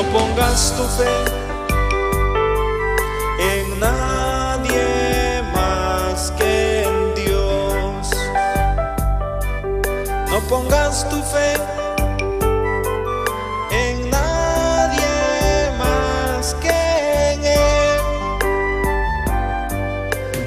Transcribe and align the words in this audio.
No 0.00 0.06
pongas 0.12 0.72
tu 0.78 0.84
fe 0.96 1.14
en 3.38 3.78
nadie 3.78 5.42
más 5.52 6.32
que 6.38 6.84
en 6.84 7.14
Dios. 7.14 8.10
No 10.30 10.40
pongas 10.48 11.06
tu 11.10 11.22
fe 11.22 11.52
en 13.70 14.08
nadie 14.08 15.70
más 15.76 16.54
que 16.62 17.32
en 17.32 17.44
Él. 17.44 18.00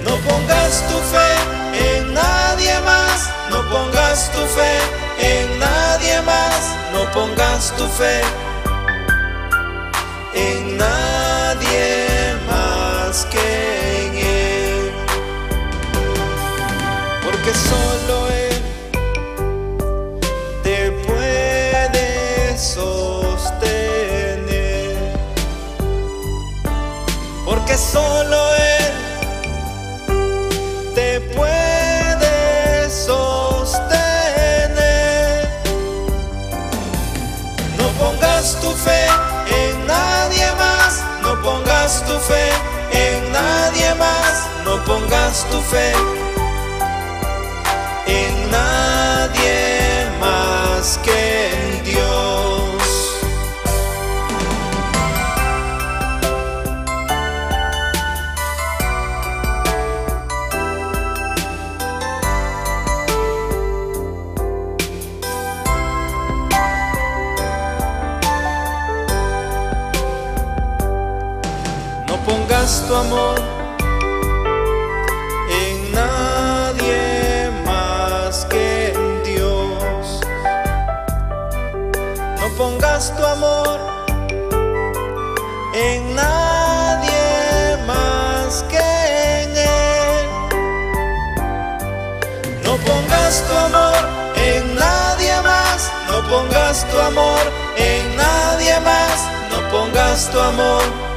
No 0.04 0.16
pongas 0.28 0.84
tu 0.90 0.98
fe 1.14 1.30
en 1.92 2.12
nadie 2.12 2.74
más. 2.82 3.30
No 3.52 3.62
pongas 3.70 4.32
tu 4.32 4.42
fe 4.58 4.74
en 5.20 5.60
nadie 5.60 6.22
más. 6.24 6.76
No 6.92 7.12
pongas 7.12 7.72
tu 7.78 7.86
fe 7.86 8.24
en 10.36 10.78
nadie 10.78 12.36
más 12.48 13.26
que 13.26 14.08
en 14.08 14.16
Él, 14.18 14.92
porque 17.24 17.54
solo 17.54 18.28
Él 18.30 18.62
te 20.64 20.92
puede 21.08 22.58
sostener, 22.58 23.38
porque 27.46 27.78
solo 27.78 28.56
Él 28.56 28.94
te 30.96 31.22
puede 31.36 32.90
sostener. 32.90 33.94
No 37.78 37.88
pongas 38.00 38.58
tu 38.62 38.72
fe 38.72 39.08
pongas 41.94 42.06
tu 42.06 42.20
fe 42.20 42.50
en 42.92 43.32
nadie 43.32 43.94
más, 43.96 44.50
no 44.66 44.84
pongas 44.84 45.46
tu 45.52 45.62
fe 45.62 46.33
Pongas 72.64 72.88
tu 72.88 72.96
amor 72.96 73.36
en 75.50 75.92
nadie 75.92 77.52
más 77.66 78.46
que 78.46 78.94
en 78.94 79.24
Dios. 79.24 80.22
No 82.40 82.48
pongas 82.58 83.14
tu 83.18 83.26
amor 83.26 83.78
en 85.74 86.16
nadie 86.16 87.78
más 87.86 88.64
que 88.72 88.80
en 89.42 89.58
Él. 89.58 90.26
No 92.64 92.78
pongas 92.78 93.44
tu 93.46 93.58
amor 93.58 93.98
en 94.38 94.74
nadie 94.76 95.34
más. 95.42 95.92
No 96.08 96.26
pongas 96.30 96.86
tu 96.90 96.98
amor 96.98 97.44
en 97.76 98.16
nadie 98.16 98.80
más. 98.80 99.28
No 99.52 99.60
pongas 99.70 100.32
tu 100.32 100.40
amor 100.40 101.13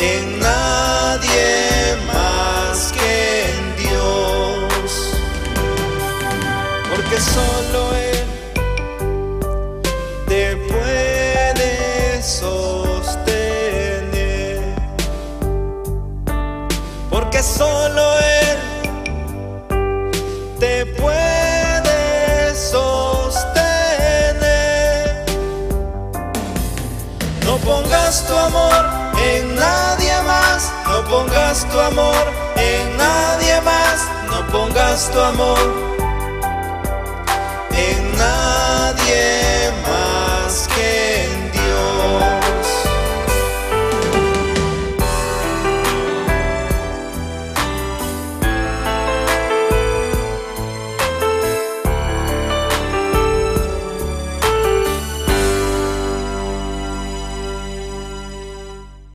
en 0.00 0.38
nadie 0.38 1.96
más 2.06 2.92
que 2.92 3.42
en 3.50 3.76
Dios, 3.76 5.12
porque 6.90 7.20
solo 7.20 7.94
Él 7.96 8.24
te 10.26 10.56
puede 10.56 12.22
sostener, 12.22 13.00
porque 17.10 17.42
solo 17.42 18.18
Él 18.20 18.27
pongas 27.68 28.26
tu 28.26 28.34
amor 28.34 28.82
en 29.30 29.54
nadie 29.54 30.14
más, 30.22 30.72
no 30.88 31.04
pongas 31.10 31.66
tu 31.70 31.78
amor 31.78 32.24
en 32.56 32.96
nadie 32.96 33.60
más, 33.60 33.98
no 34.30 34.38
pongas 34.50 35.10
tu 35.12 35.20
amor 35.20 35.97